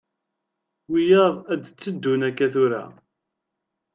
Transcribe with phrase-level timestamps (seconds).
[0.91, 2.83] Wiyaḍ ad d-teddun akka tura.